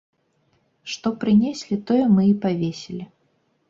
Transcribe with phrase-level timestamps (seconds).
[0.95, 3.03] Што прынеслі, тое мы і павесілі.